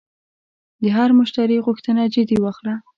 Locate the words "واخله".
2.39-2.75